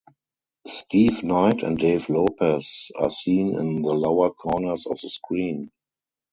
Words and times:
Steve 0.65 1.21
Knight 1.21 1.61
and 1.61 1.77
Dave 1.77 2.09
Lopez 2.09 2.89
are 2.95 3.11
seen 3.11 3.53
in 3.55 3.83
the 3.83 3.93
lower 3.93 4.31
corners 4.31 4.87
of 4.87 4.99
the 4.99 5.09
screen. 5.11 5.69